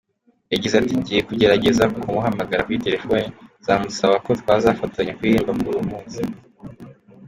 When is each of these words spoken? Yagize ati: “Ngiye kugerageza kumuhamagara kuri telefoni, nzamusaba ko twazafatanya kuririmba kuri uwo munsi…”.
Yagize 0.53 0.75
ati: 0.77 0.93
“Ngiye 0.99 1.21
kugerageza 1.29 1.83
kumuhamagara 1.93 2.65
kuri 2.65 2.83
telefoni, 2.85 3.27
nzamusaba 3.61 4.15
ko 4.25 4.31
twazafatanya 4.41 5.15
kuririmba 5.17 5.55
kuri 5.57 5.69
uwo 5.75 5.83
munsi…”. 5.91 6.21